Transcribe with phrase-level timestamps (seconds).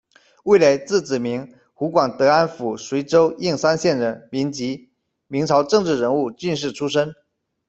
[0.45, 4.89] 魏雷，字子鸣，湖广德安府随州应山县人，民籍，
[5.27, 7.13] 明朝政治人物、进士出身。